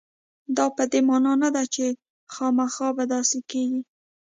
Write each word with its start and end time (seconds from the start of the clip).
دا 0.57 0.65
په 0.75 0.83
دې 0.91 0.99
معنا 1.07 1.33
نه 1.43 1.49
ده 1.55 1.63
چې 1.73 1.85
خامخا 2.33 2.87
به 2.97 3.03
داسې 3.13 3.39
کېږي. 3.51 3.81